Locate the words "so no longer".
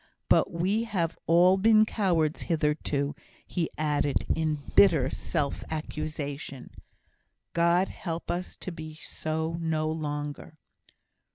8.95-10.57